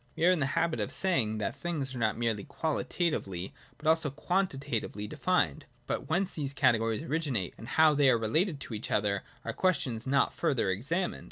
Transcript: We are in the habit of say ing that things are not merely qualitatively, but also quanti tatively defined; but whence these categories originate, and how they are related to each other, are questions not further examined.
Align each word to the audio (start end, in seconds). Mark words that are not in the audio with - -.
We 0.15 0.25
are 0.25 0.31
in 0.31 0.39
the 0.39 0.47
habit 0.57 0.79
of 0.79 0.91
say 0.91 1.21
ing 1.21 1.37
that 1.37 1.55
things 1.55 1.93
are 1.93 1.99
not 1.99 2.17
merely 2.17 2.43
qualitatively, 2.43 3.53
but 3.77 3.85
also 3.87 4.09
quanti 4.09 4.57
tatively 4.57 5.07
defined; 5.07 5.67
but 5.85 6.09
whence 6.09 6.33
these 6.33 6.55
categories 6.55 7.03
originate, 7.03 7.53
and 7.55 7.67
how 7.67 7.93
they 7.93 8.09
are 8.09 8.17
related 8.17 8.59
to 8.61 8.73
each 8.73 8.89
other, 8.89 9.21
are 9.45 9.53
questions 9.53 10.07
not 10.07 10.33
further 10.33 10.71
examined. 10.71 11.19